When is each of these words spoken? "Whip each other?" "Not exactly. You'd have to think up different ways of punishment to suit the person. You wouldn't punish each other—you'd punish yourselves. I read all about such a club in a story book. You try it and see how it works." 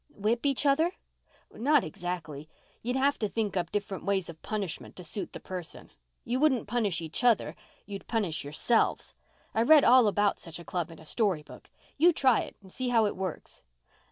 "Whip 0.15 0.47
each 0.47 0.65
other?" 0.65 0.93
"Not 1.53 1.83
exactly. 1.83 2.49
You'd 2.81 2.95
have 2.95 3.19
to 3.19 3.27
think 3.27 3.55
up 3.55 3.71
different 3.71 4.03
ways 4.03 4.29
of 4.29 4.41
punishment 4.41 4.95
to 4.95 5.03
suit 5.03 5.31
the 5.31 5.39
person. 5.39 5.91
You 6.23 6.39
wouldn't 6.39 6.67
punish 6.67 7.01
each 7.01 7.23
other—you'd 7.23 8.07
punish 8.07 8.43
yourselves. 8.43 9.13
I 9.53 9.61
read 9.61 9.83
all 9.83 10.07
about 10.07 10.39
such 10.39 10.57
a 10.57 10.65
club 10.65 10.89
in 10.89 10.97
a 10.97 11.05
story 11.05 11.43
book. 11.43 11.69
You 11.99 12.13
try 12.13 12.39
it 12.39 12.55
and 12.63 12.71
see 12.71 12.89
how 12.89 13.05
it 13.05 13.15
works." 13.15 13.61